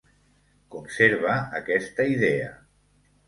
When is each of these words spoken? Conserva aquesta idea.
Conserva 0.75 1.35
aquesta 1.59 2.07
idea. 2.13 2.49